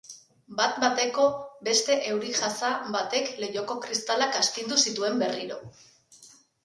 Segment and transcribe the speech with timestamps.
[0.59, 1.25] Bat-bateko
[1.67, 5.61] beste euri-jasa batek leihoko kristalak astindu zituen berriro.